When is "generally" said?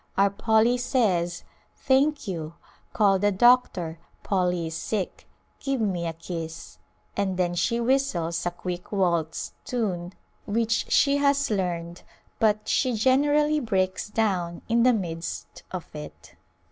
12.95-13.59